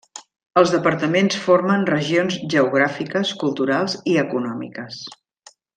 Els 0.61 0.71
departaments 0.75 1.37
formen 1.43 1.85
regions 1.91 2.39
geogràfiques, 2.55 3.37
culturals 3.45 3.99
i 4.15 4.21
econòmiques. 4.27 5.03